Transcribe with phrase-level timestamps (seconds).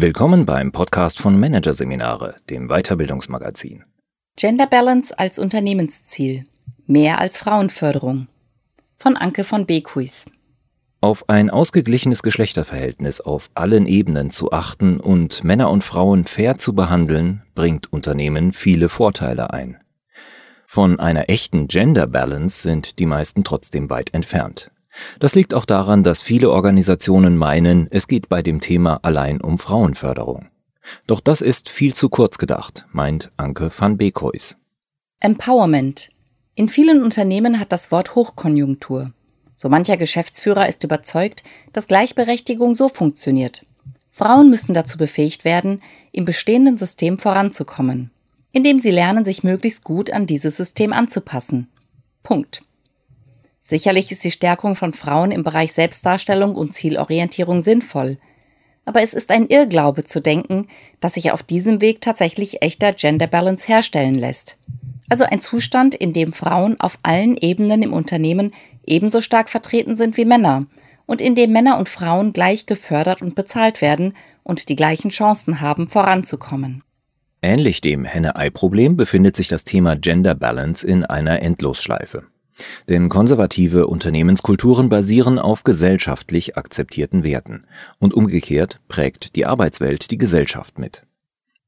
[0.00, 3.82] Willkommen beim Podcast von Managerseminare, dem Weiterbildungsmagazin.
[4.36, 6.46] Gender Balance als Unternehmensziel.
[6.86, 8.28] Mehr als Frauenförderung.
[8.96, 10.26] Von Anke von Bekuis.
[11.00, 16.74] Auf ein ausgeglichenes Geschlechterverhältnis auf allen Ebenen zu achten und Männer und Frauen fair zu
[16.74, 19.78] behandeln, bringt Unternehmen viele Vorteile ein.
[20.64, 24.70] Von einer echten Gender Balance sind die meisten trotzdem weit entfernt.
[25.18, 29.58] Das liegt auch daran, dass viele Organisationen meinen, es geht bei dem Thema allein um
[29.58, 30.48] Frauenförderung.
[31.06, 34.56] Doch das ist viel zu kurz gedacht, meint Anke van Beekhuis.
[35.20, 36.10] Empowerment.
[36.54, 39.12] In vielen Unternehmen hat das Wort Hochkonjunktur.
[39.56, 43.66] So mancher Geschäftsführer ist überzeugt, dass Gleichberechtigung so funktioniert.
[44.10, 48.10] Frauen müssen dazu befähigt werden, im bestehenden System voranzukommen,
[48.52, 51.68] indem sie lernen, sich möglichst gut an dieses System anzupassen.
[52.22, 52.62] Punkt.
[53.68, 58.16] Sicherlich ist die Stärkung von Frauen im Bereich Selbstdarstellung und Zielorientierung sinnvoll.
[58.86, 60.68] Aber es ist ein Irrglaube zu denken,
[61.00, 64.56] dass sich auf diesem Weg tatsächlich echter Gender Balance herstellen lässt.
[65.10, 68.54] Also ein Zustand, in dem Frauen auf allen Ebenen im Unternehmen
[68.86, 70.64] ebenso stark vertreten sind wie Männer
[71.04, 75.60] und in dem Männer und Frauen gleich gefördert und bezahlt werden und die gleichen Chancen
[75.60, 76.82] haben, voranzukommen.
[77.42, 82.24] Ähnlich dem Henne-Ei-Problem befindet sich das Thema Gender Balance in einer Endlosschleife.
[82.88, 87.64] Denn konservative Unternehmenskulturen basieren auf gesellschaftlich akzeptierten Werten
[87.98, 91.04] und umgekehrt prägt die Arbeitswelt die Gesellschaft mit.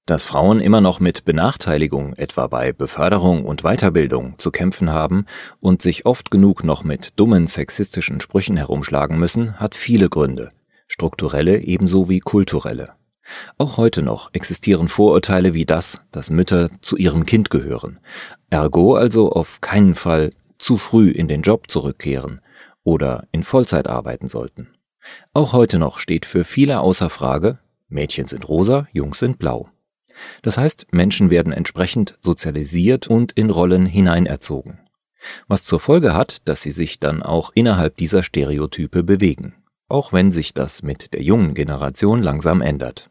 [0.06, 5.26] Dass Frauen immer noch mit Benachteiligung, etwa bei Beförderung und Weiterbildung, zu kämpfen haben
[5.60, 10.50] und sich oft genug noch mit dummen sexistischen Sprüchen herumschlagen müssen, hat viele Gründe,
[10.88, 12.94] strukturelle ebenso wie kulturelle.
[13.58, 18.00] Auch heute noch existieren Vorurteile wie das, dass Mütter zu ihrem Kind gehören,
[18.48, 22.40] ergo also auf keinen Fall zu früh in den Job zurückkehren
[22.82, 24.68] oder in Vollzeit arbeiten sollten.
[25.32, 29.68] Auch heute noch steht für viele außer Frage, Mädchen sind rosa, Jungs sind blau.
[30.42, 34.78] Das heißt, Menschen werden entsprechend sozialisiert und in Rollen hineinerzogen.
[35.48, 39.54] Was zur Folge hat, dass sie sich dann auch innerhalb dieser Stereotype bewegen,
[39.88, 43.10] auch wenn sich das mit der jungen Generation langsam ändert.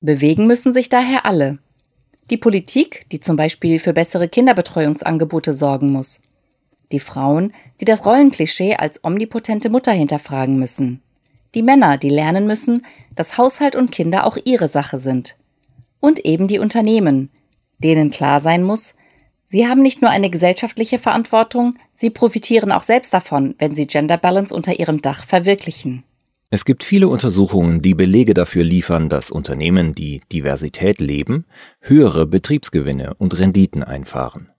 [0.00, 1.58] Bewegen müssen sich daher alle.
[2.30, 6.20] Die Politik, die zum Beispiel für bessere Kinderbetreuungsangebote sorgen muss,
[6.92, 11.02] die Frauen, die das Rollenklischee als omnipotente Mutter hinterfragen müssen.
[11.54, 12.82] Die Männer, die lernen müssen,
[13.14, 15.36] dass Haushalt und Kinder auch ihre Sache sind.
[16.00, 17.30] Und eben die Unternehmen,
[17.78, 18.94] denen klar sein muss,
[19.46, 24.18] sie haben nicht nur eine gesellschaftliche Verantwortung, sie profitieren auch selbst davon, wenn sie Gender
[24.18, 26.04] Balance unter ihrem Dach verwirklichen.
[26.50, 31.44] Es gibt viele Untersuchungen, die Belege dafür liefern, dass Unternehmen, die Diversität leben,
[31.80, 34.50] höhere Betriebsgewinne und Renditen einfahren.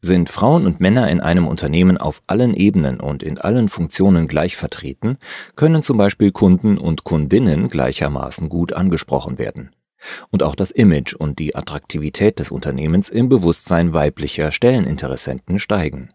[0.00, 4.56] Sind Frauen und Männer in einem Unternehmen auf allen Ebenen und in allen Funktionen gleich
[4.56, 5.18] vertreten,
[5.56, 9.70] können zum Beispiel Kunden und Kundinnen gleichermaßen gut angesprochen werden.
[10.30, 16.10] Und auch das Image und die Attraktivität des Unternehmens im Bewusstsein weiblicher Stelleninteressenten steigen.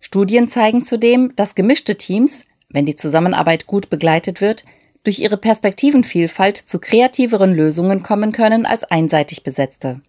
[0.00, 4.64] Studien zeigen zudem, dass gemischte Teams, wenn die Zusammenarbeit gut begleitet wird,
[5.02, 10.02] durch ihre Perspektivenvielfalt zu kreativeren Lösungen kommen können als einseitig besetzte.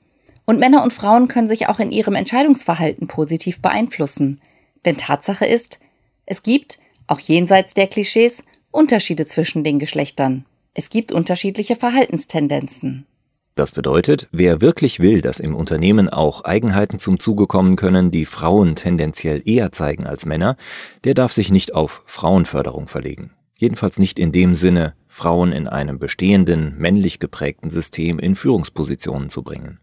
[0.49, 4.41] Und Männer und Frauen können sich auch in ihrem Entscheidungsverhalten positiv beeinflussen.
[4.83, 5.79] Denn Tatsache ist,
[6.25, 10.45] es gibt, auch jenseits der Klischees, Unterschiede zwischen den Geschlechtern.
[10.73, 13.05] Es gibt unterschiedliche Verhaltenstendenzen.
[13.53, 18.25] Das bedeutet, wer wirklich will, dass im Unternehmen auch Eigenheiten zum Zuge kommen können, die
[18.25, 20.57] Frauen tendenziell eher zeigen als Männer,
[21.03, 23.33] der darf sich nicht auf Frauenförderung verlegen.
[23.55, 29.43] Jedenfalls nicht in dem Sinne, Frauen in einem bestehenden, männlich geprägten System in Führungspositionen zu
[29.43, 29.77] bringen.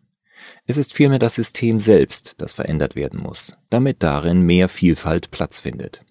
[0.67, 5.59] Es ist vielmehr das System selbst, das verändert werden muss, damit darin mehr Vielfalt Platz
[5.59, 6.03] findet.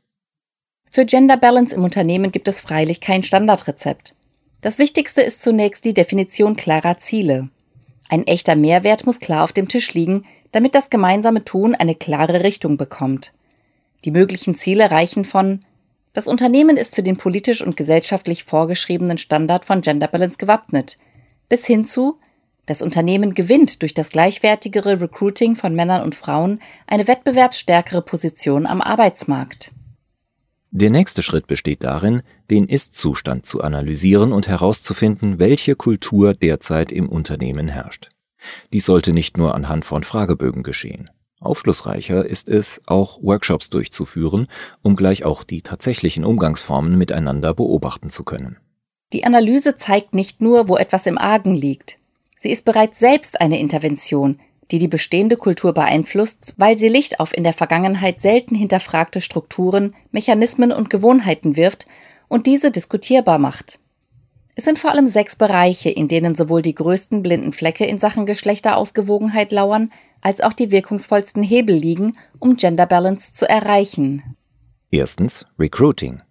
[0.90, 4.16] Für Gender Balance im Unternehmen gibt es freilich kein Standardrezept.
[4.62, 7.50] Das Wichtigste ist zunächst die Definition klarer Ziele.
[8.10, 12.44] Ein echter Mehrwert muss klar auf dem Tisch liegen, damit das gemeinsame Tun eine klare
[12.44, 13.34] Richtung bekommt.
[14.06, 15.66] Die möglichen Ziele reichen von
[16.14, 20.98] Das Unternehmen ist für den politisch und gesellschaftlich vorgeschriebenen Standard von Gender Balance gewappnet,
[21.50, 22.20] bis hin zu
[22.66, 28.82] das Unternehmen gewinnt durch das gleichwertigere Recruiting von Männern und Frauen eine wettbewerbsstärkere Position am
[28.82, 29.72] Arbeitsmarkt.
[30.72, 37.08] Der nächste Schritt besteht darin, den Ist-Zustand zu analysieren und herauszufinden, welche Kultur derzeit im
[37.08, 38.10] Unternehmen herrscht.
[38.74, 41.10] Dies sollte nicht nur anhand von Fragebögen geschehen.
[41.40, 44.48] Aufschlussreicher ist es, auch Workshops durchzuführen,
[44.82, 48.58] um gleich auch die tatsächlichen Umgangsformen miteinander beobachten zu können.
[49.14, 52.00] Die Analyse zeigt nicht nur, wo etwas im Argen liegt,
[52.38, 54.40] Sie ist bereits selbst eine Intervention,
[54.72, 59.94] die die bestehende Kultur beeinflusst, weil sie Licht auf in der Vergangenheit selten hinterfragte Strukturen,
[60.12, 61.86] Mechanismen und Gewohnheiten wirft
[62.28, 63.80] und diese diskutierbar macht.
[64.56, 68.26] Es sind vor allem sechs Bereiche, in denen sowohl die größten blinden Flecke in Sachen
[68.26, 69.92] Geschlechterausgewogenheit lauern,
[70.22, 74.24] als auch die wirkungsvollsten Hebel liegen, um Gender Balance zu erreichen.
[74.92, 76.22] Erstens Recruiting.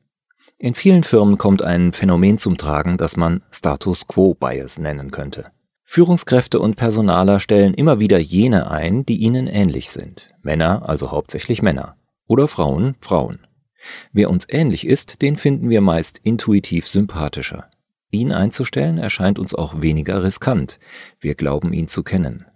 [0.58, 5.50] In vielen Firmen kommt ein Phänomen zum Tragen, das man Status Quo Bias nennen könnte.
[5.84, 10.31] Führungskräfte und Personaler stellen immer wieder jene ein, die ihnen ähnlich sind.
[10.42, 11.96] Männer, also hauptsächlich Männer.
[12.26, 13.46] Oder Frauen, Frauen.
[14.12, 17.70] Wer uns ähnlich ist, den finden wir meist intuitiv sympathischer.
[18.10, 20.78] Ihn einzustellen erscheint uns auch weniger riskant.
[21.20, 22.46] Wir glauben ihn zu kennen.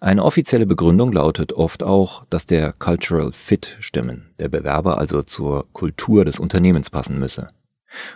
[0.00, 5.66] Eine offizielle Begründung lautet oft auch, dass der Cultural Fit stimmen, der Bewerber also zur
[5.72, 7.50] Kultur des Unternehmens passen müsse.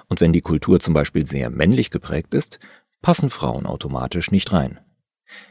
[0.08, 2.58] Und wenn die Kultur zum Beispiel sehr männlich geprägt ist,
[3.06, 4.80] passen Frauen automatisch nicht rein.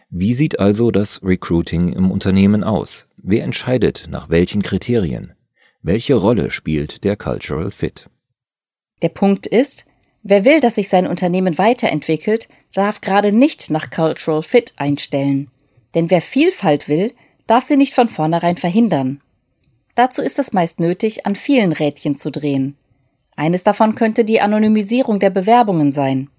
[0.09, 3.07] Wie sieht also das Recruiting im Unternehmen aus?
[3.15, 5.35] Wer entscheidet nach welchen Kriterien?
[5.81, 8.09] Welche Rolle spielt der Cultural Fit?
[9.01, 9.85] Der Punkt ist,
[10.21, 15.49] wer will, dass sich sein Unternehmen weiterentwickelt, darf gerade nicht nach Cultural Fit einstellen.
[15.93, 17.13] Denn wer Vielfalt will,
[17.47, 19.21] darf sie nicht von vornherein verhindern.
[19.95, 22.75] Dazu ist es meist nötig, an vielen Rädchen zu drehen.
[23.37, 26.29] Eines davon könnte die Anonymisierung der Bewerbungen sein.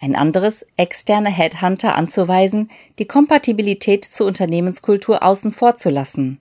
[0.00, 6.40] Ein anderes, externe Headhunter anzuweisen, die Kompatibilität zur Unternehmenskultur außen vor zu lassen.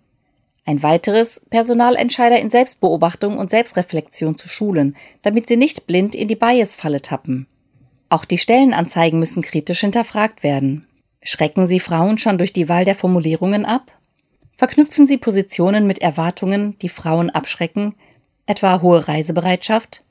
[0.65, 6.35] Ein weiteres, Personalentscheider in Selbstbeobachtung und Selbstreflexion zu schulen, damit sie nicht blind in die
[6.35, 7.47] Bias-Falle tappen.
[8.07, 10.87] Auch die Stellenanzeigen müssen kritisch hinterfragt werden.
[11.21, 13.91] Schrecken Sie Frauen schon durch die Wahl der Formulierungen ab?
[14.55, 17.95] Verknüpfen Sie Positionen mit Erwartungen, die Frauen abschrecken,
[18.45, 20.03] etwa hohe Reisebereitschaft?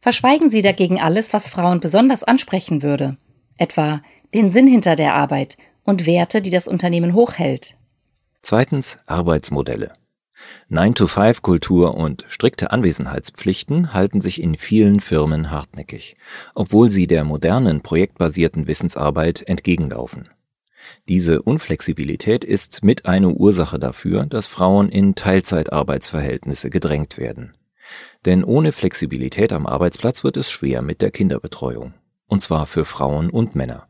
[0.00, 3.16] Verschweigen Sie dagegen alles, was Frauen besonders ansprechen würde,
[3.56, 4.02] etwa
[4.34, 7.76] den Sinn hinter der Arbeit und Werte, die das Unternehmen hochhält.
[8.42, 9.92] Zweitens Arbeitsmodelle.
[10.70, 16.16] 9-to-5-Kultur und strikte Anwesenheitspflichten halten sich in vielen Firmen hartnäckig,
[16.54, 20.28] obwohl sie der modernen projektbasierten Wissensarbeit entgegenlaufen.
[21.08, 27.52] Diese Unflexibilität ist mit eine Ursache dafür, dass Frauen in Teilzeitarbeitsverhältnisse gedrängt werden.
[28.26, 31.94] Denn ohne Flexibilität am Arbeitsplatz wird es schwer mit der Kinderbetreuung.
[32.26, 33.88] Und zwar für Frauen und Männer.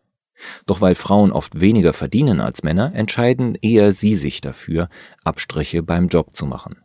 [0.66, 4.90] Doch weil Frauen oft weniger verdienen als Männer, entscheiden eher sie sich dafür,
[5.24, 6.76] Abstriche beim Job zu machen.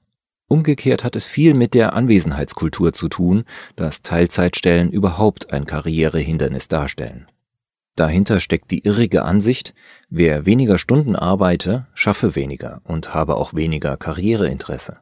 [0.48, 3.44] Umgekehrt hat es viel mit der Anwesenheitskultur zu tun,
[3.75, 7.27] dass Teilzeitstellen überhaupt ein Karrierehindernis darstellen.
[7.95, 9.74] Dahinter steckt die irrige Ansicht,
[10.09, 15.00] wer weniger Stunden arbeite, schaffe weniger und habe auch weniger Karriereinteresse.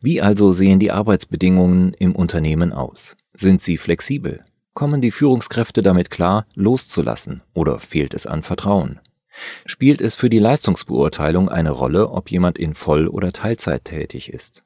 [0.00, 3.16] Wie also sehen die Arbeitsbedingungen im Unternehmen aus?
[3.32, 4.44] Sind sie flexibel?
[4.74, 9.00] Kommen die Führungskräfte damit klar, loszulassen oder fehlt es an Vertrauen?
[9.64, 14.64] Spielt es für die Leistungsbeurteilung eine Rolle, ob jemand in Voll- oder Teilzeit tätig ist?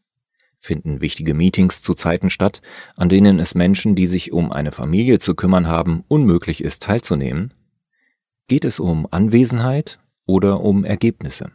[0.58, 2.60] Finden wichtige Meetings zu Zeiten statt,
[2.94, 7.54] an denen es Menschen, die sich um eine Familie zu kümmern haben, unmöglich ist teilzunehmen?
[8.46, 11.50] Geht es um Anwesenheit oder um Ergebnisse?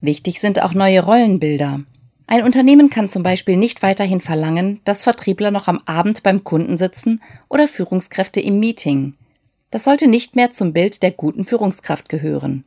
[0.00, 1.80] Wichtig sind auch neue Rollenbilder.
[2.26, 6.78] Ein Unternehmen kann zum Beispiel nicht weiterhin verlangen, dass Vertriebler noch am Abend beim Kunden
[6.78, 9.14] sitzen oder Führungskräfte im Meeting.
[9.70, 12.64] Das sollte nicht mehr zum Bild der guten Führungskraft gehören.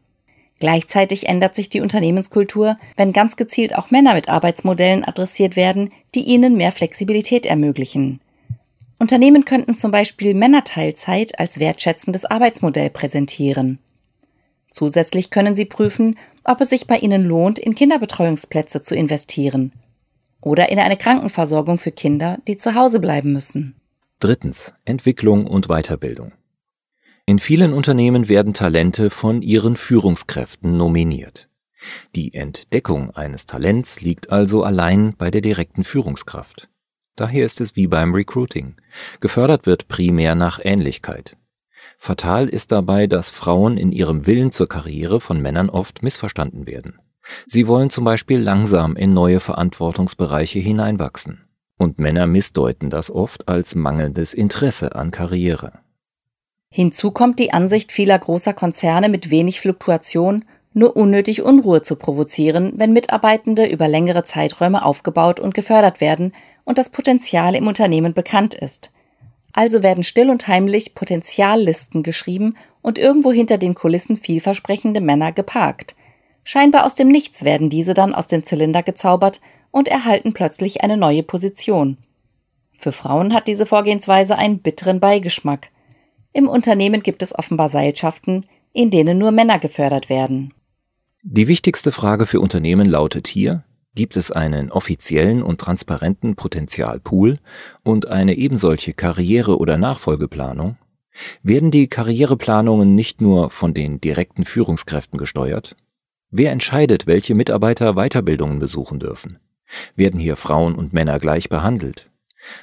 [0.59, 6.23] Gleichzeitig ändert sich die Unternehmenskultur, wenn ganz gezielt auch Männer mit Arbeitsmodellen adressiert werden, die
[6.23, 8.19] ihnen mehr Flexibilität ermöglichen.
[8.99, 13.77] Unternehmen könnten zum Beispiel Männerteilzeit als wertschätzendes Arbeitsmodell präsentieren.
[14.71, 19.73] Zusätzlich können sie prüfen, ob es sich bei ihnen lohnt, in Kinderbetreuungsplätze zu investieren
[20.41, 23.75] oder in eine Krankenversorgung für Kinder, die zu Hause bleiben müssen.
[24.19, 24.73] Drittens.
[24.85, 26.31] Entwicklung und Weiterbildung.
[27.25, 31.49] In vielen Unternehmen werden Talente von ihren Führungskräften nominiert.
[32.15, 36.69] Die Entdeckung eines Talents liegt also allein bei der direkten Führungskraft.
[37.15, 38.75] Daher ist es wie beim Recruiting.
[39.19, 41.35] Gefördert wird primär nach Ähnlichkeit.
[41.97, 46.99] Fatal ist dabei, dass Frauen in ihrem Willen zur Karriere von Männern oft missverstanden werden.
[47.45, 51.43] Sie wollen zum Beispiel langsam in neue Verantwortungsbereiche hineinwachsen.
[51.77, 55.73] Und Männer missdeuten das oft als mangelndes Interesse an Karriere.
[56.69, 62.73] Hinzu kommt die Ansicht vieler großer Konzerne mit wenig Fluktuation, nur unnötig Unruhe zu provozieren,
[62.77, 66.33] wenn Mitarbeitende über längere Zeiträume aufgebaut und gefördert werden
[66.65, 68.91] und das Potenzial im Unternehmen bekannt ist.
[69.57, 75.95] Also werden still und heimlich Potenziallisten geschrieben und irgendwo hinter den Kulissen vielversprechende Männer geparkt.
[76.43, 80.95] Scheinbar aus dem Nichts werden diese dann aus dem Zylinder gezaubert und erhalten plötzlich eine
[80.95, 81.97] neue Position.
[82.77, 85.71] Für Frauen hat diese Vorgehensweise einen bitteren Beigeschmack.
[86.33, 90.53] Im Unternehmen gibt es offenbar Seilschaften, in denen nur Männer gefördert werden.
[91.23, 93.63] Die wichtigste Frage für Unternehmen lautet hier,
[93.97, 97.39] Gibt es einen offiziellen und transparenten Potenzialpool
[97.81, 100.77] und eine ebensolche Karriere- oder Nachfolgeplanung?
[101.41, 105.75] Werden die Karriereplanungen nicht nur von den direkten Führungskräften gesteuert?
[106.29, 109.39] Wer entscheidet, welche Mitarbeiter Weiterbildungen besuchen dürfen?
[109.95, 112.11] Werden hier Frauen und Männer gleich behandelt?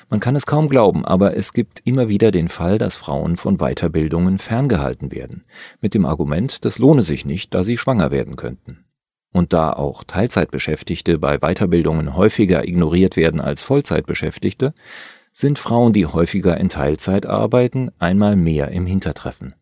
[0.09, 3.57] Man kann es kaum glauben, aber es gibt immer wieder den Fall, dass Frauen von
[3.57, 5.45] Weiterbildungen ferngehalten werden,
[5.81, 8.84] mit dem Argument, das lohne sich nicht, da sie schwanger werden könnten.
[9.35, 14.75] Und da auch Teilzeitbeschäftigte bei Weiterbildungen häufiger ignoriert werden als Vollzeitbeschäftigte,
[15.33, 19.57] sind Frauen, die häufiger in Teilzeit arbeiten, einmal mehr im Hintertreffen.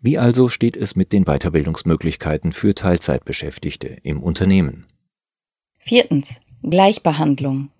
[0.00, 4.86] Wie also steht es mit den Weiterbildungsmöglichkeiten für Teilzeitbeschäftigte im Unternehmen?
[5.80, 6.40] Viertens.
[6.62, 7.70] Gleichbehandlung.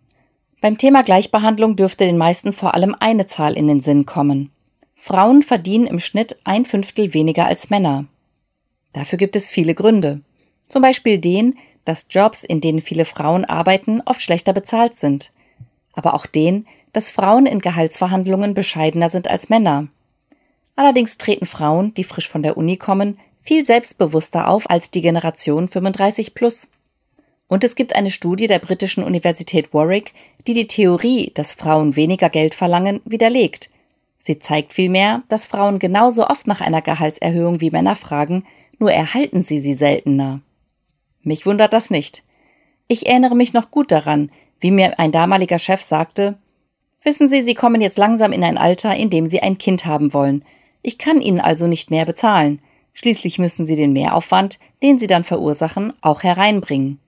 [0.60, 4.50] Beim Thema Gleichbehandlung dürfte den meisten vor allem eine Zahl in den Sinn kommen.
[4.96, 8.06] Frauen verdienen im Schnitt ein Fünftel weniger als Männer.
[8.92, 10.22] Dafür gibt es viele Gründe.
[10.72, 15.30] Zum Beispiel den, dass Jobs, in denen viele Frauen arbeiten, oft schlechter bezahlt sind.
[15.92, 19.88] Aber auch den, dass Frauen in Gehaltsverhandlungen bescheidener sind als Männer.
[20.74, 25.68] Allerdings treten Frauen, die frisch von der Uni kommen, viel selbstbewusster auf als die Generation
[25.68, 26.68] 35 plus.
[27.48, 30.14] Und es gibt eine Studie der britischen Universität Warwick,
[30.46, 33.68] die die Theorie, dass Frauen weniger Geld verlangen, widerlegt.
[34.18, 38.46] Sie zeigt vielmehr, dass Frauen genauso oft nach einer Gehaltserhöhung wie Männer fragen,
[38.78, 40.40] nur erhalten sie sie seltener.
[41.22, 42.22] Mich wundert das nicht.
[42.88, 46.36] Ich erinnere mich noch gut daran, wie mir ein damaliger Chef sagte,
[47.04, 50.14] Wissen Sie, Sie kommen jetzt langsam in ein Alter, in dem Sie ein Kind haben
[50.14, 50.44] wollen.
[50.82, 52.60] Ich kann Ihnen also nicht mehr bezahlen.
[52.92, 57.00] Schließlich müssen Sie den Mehraufwand, den Sie dann verursachen, auch hereinbringen.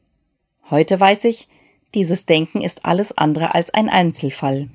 [0.68, 1.48] Heute weiß ich,
[1.94, 4.68] dieses Denken ist alles andere als ein Einzelfall.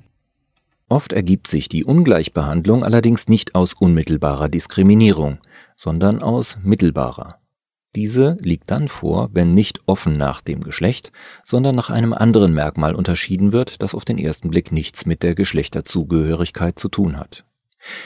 [0.88, 5.38] Oft ergibt sich die Ungleichbehandlung allerdings nicht aus unmittelbarer Diskriminierung,
[5.76, 7.39] sondern aus mittelbarer.
[7.96, 11.10] Diese liegt dann vor, wenn nicht offen nach dem Geschlecht,
[11.44, 15.34] sondern nach einem anderen Merkmal unterschieden wird, das auf den ersten Blick nichts mit der
[15.34, 17.44] Geschlechterzugehörigkeit zu tun hat.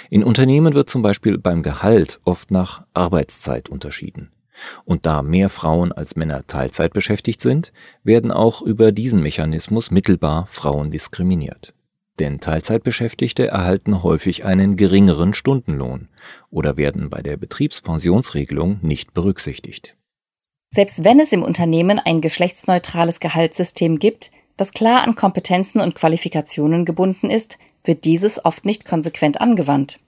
[0.08, 4.30] In Unternehmen wird zum Beispiel beim Gehalt oft nach Arbeitszeit unterschieden.
[4.84, 7.72] Und da mehr Frauen als Männer Teilzeit beschäftigt sind,
[8.04, 11.74] werden auch über diesen Mechanismus mittelbar Frauen diskriminiert.
[12.18, 16.09] Denn Teilzeitbeschäftigte erhalten häufig einen geringeren Stundenlohn
[16.50, 19.97] oder werden bei der Betriebspensionsregelung nicht berücksichtigt.
[20.71, 26.85] Selbst wenn es im Unternehmen ein geschlechtsneutrales Gehaltssystem gibt, das klar an Kompetenzen und Qualifikationen
[26.85, 30.00] gebunden ist, wird dieses oft nicht konsequent angewandt.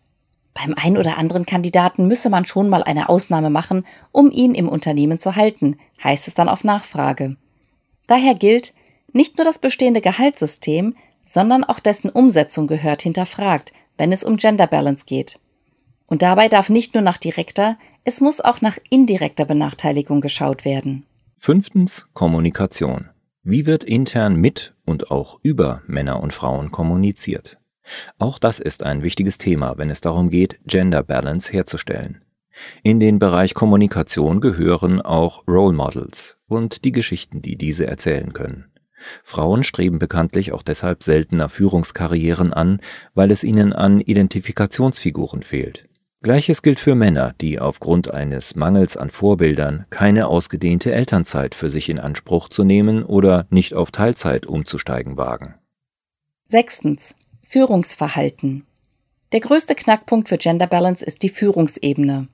[0.55, 4.69] Beim ein oder anderen Kandidaten müsse man schon mal eine Ausnahme machen, um ihn im
[4.69, 7.37] Unternehmen zu halten, heißt es dann auf Nachfrage.
[8.07, 8.73] Daher gilt,
[9.13, 14.67] nicht nur das bestehende Gehaltssystem, sondern auch dessen Umsetzung gehört hinterfragt, wenn es um Gender
[14.67, 15.39] Balance geht.
[16.07, 21.05] Und dabei darf nicht nur nach direkter, es muss auch nach indirekter Benachteiligung geschaut werden.
[21.37, 23.11] Fünftens Kommunikation.
[23.43, 27.59] Wie wird intern mit und auch über Männer und Frauen kommuniziert?
[28.19, 32.23] Auch das ist ein wichtiges Thema, wenn es darum geht, Gender Balance herzustellen.
[32.83, 38.67] In den Bereich Kommunikation gehören auch Role Models und die Geschichten, die diese erzählen können.
[39.23, 42.81] Frauen streben bekanntlich auch deshalb seltener Führungskarrieren an,
[43.15, 45.89] weil es ihnen an Identifikationsfiguren fehlt.
[46.23, 51.89] Gleiches gilt für Männer, die aufgrund eines Mangels an Vorbildern keine ausgedehnte Elternzeit für sich
[51.89, 55.55] in Anspruch zu nehmen oder nicht auf Teilzeit umzusteigen wagen.
[56.49, 57.15] Sechstens.
[57.43, 58.67] Führungsverhalten.
[59.31, 62.27] Der größte Knackpunkt für Gender Balance ist die Führungsebene.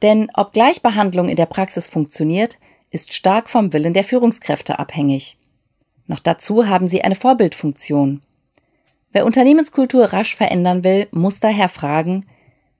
[0.00, 2.58] Denn ob Gleichbehandlung in der Praxis funktioniert,
[2.90, 5.36] ist stark vom Willen der Führungskräfte abhängig.
[6.08, 8.22] Noch dazu haben sie eine Vorbildfunktion.
[9.12, 12.26] Wer Unternehmenskultur rasch verändern will, muss daher fragen,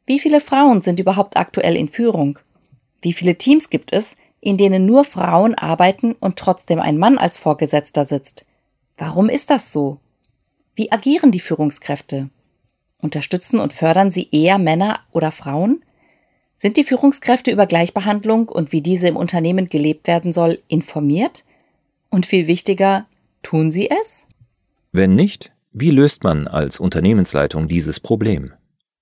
[0.06, 2.38] wie viele Frauen sind überhaupt aktuell in Führung?
[3.02, 7.36] Wie viele Teams gibt es, in denen nur Frauen arbeiten und trotzdem ein Mann als
[7.36, 8.46] Vorgesetzter sitzt?
[8.96, 9.98] Warum ist das so?
[10.74, 12.30] Wie agieren die Führungskräfte?
[13.02, 15.84] Unterstützen und fördern sie eher Männer oder Frauen?
[16.56, 21.44] Sind die Führungskräfte über Gleichbehandlung und wie diese im Unternehmen gelebt werden soll informiert?
[22.10, 23.06] Und viel wichtiger,
[23.42, 24.26] tun sie es?
[24.92, 28.52] Wenn nicht, wie löst man als Unternehmensleitung dieses Problem?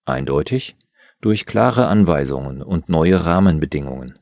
[0.04, 0.76] Eindeutig
[1.20, 4.18] durch klare Anweisungen und neue Rahmenbedingungen.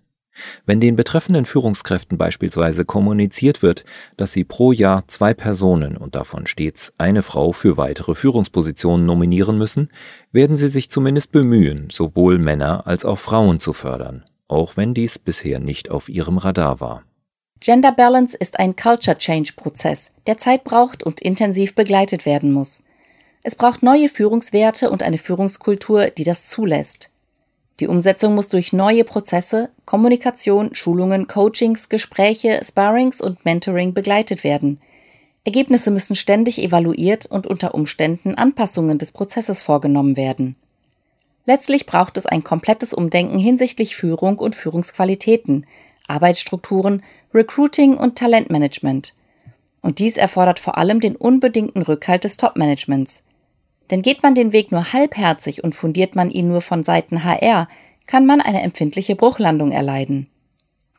[0.66, 3.85] Wenn den betreffenden Führungskräften beispielsweise kommuniziert wird,
[4.16, 9.59] dass sie pro Jahr zwei Personen und davon stets eine Frau für weitere Führungspositionen nominieren
[9.59, 9.90] müssen,
[10.33, 15.18] werden sie sich zumindest bemühen, sowohl Männer als auch Frauen zu fördern, auch wenn dies
[15.18, 17.04] bisher nicht auf ihrem Radar war.
[17.61, 22.85] Gender Balance ist ein Culture Change Prozess, der Zeit braucht und intensiv begleitet werden muss.
[23.43, 27.11] Es braucht neue Führungswerte und eine Führungskultur, die das zulässt.
[27.81, 34.81] Die Umsetzung muss durch neue Prozesse, Kommunikation, Schulungen, Coachings, Gespräche, Sparrings und Mentoring begleitet werden.
[35.45, 40.57] Ergebnisse müssen ständig evaluiert und unter Umständen Anpassungen des Prozesses vorgenommen werden.
[41.47, 45.67] Letztlich braucht es ein komplettes Umdenken hinsichtlich Führung und Führungsqualitäten,
[46.07, 49.15] Arbeitsstrukturen, Recruiting und Talentmanagement.
[49.81, 53.23] Und dies erfordert vor allem den unbedingten Rückhalt des Topmanagements.
[53.91, 57.69] Denn geht man den Weg nur halbherzig und fundiert man ihn nur von Seiten HR,
[58.07, 60.29] kann man eine empfindliche Bruchlandung erleiden.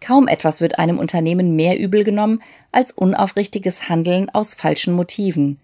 [0.02, 5.60] Kaum etwas wird einem Unternehmen mehr übel genommen als unaufrichtiges Handeln aus falschen Motiven.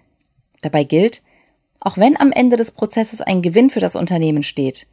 [0.61, 1.21] Dabei gilt,
[1.79, 4.87] auch wenn am Ende des Prozesses ein Gewinn für das Unternehmen steht,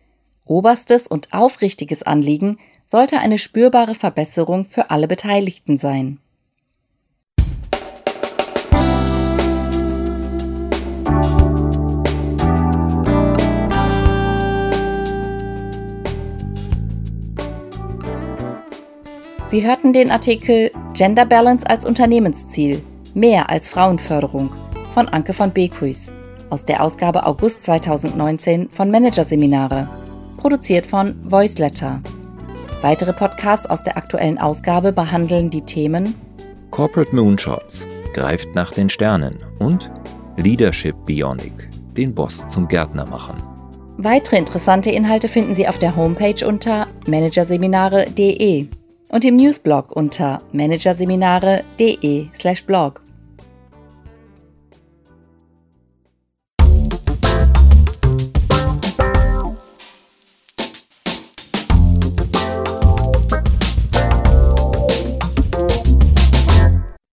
[0.45, 2.59] oberstes und aufrichtiges Anliegen
[2.90, 6.18] sollte eine spürbare Verbesserung für alle Beteiligten sein.
[19.49, 22.83] Sie hörten den Artikel Gender Balance als Unternehmensziel,
[23.14, 24.50] mehr als Frauenförderung
[24.92, 26.11] von Anke von Beekuis
[26.50, 29.88] aus der Ausgabe August 2019 von Managerseminare,
[30.38, 32.00] produziert von Voiceletter.
[32.80, 36.14] Weitere Podcasts aus der aktuellen Ausgabe behandeln die Themen
[36.70, 39.90] Corporate Moonshots, greift nach den Sternen und
[40.37, 43.35] Leadership Bionic, den Boss zum Gärtner machen.
[43.97, 48.68] Weitere interessante Inhalte finden Sie auf der Homepage unter managerseminare.de
[49.08, 53.02] und im Newsblog unter managerseminare.de/blog.